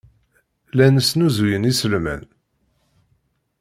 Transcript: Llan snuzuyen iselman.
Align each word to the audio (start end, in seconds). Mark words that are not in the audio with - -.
Llan 0.71 0.95
snuzuyen 1.07 1.67
iselman. 1.71 2.21